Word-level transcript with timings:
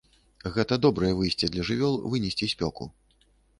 Гэта 0.55 0.77
добрае 0.85 1.11
выйсце 1.19 1.51
для 1.57 1.67
жывёл 1.69 2.01
вынесці 2.17 2.53
спёку. 2.57 2.83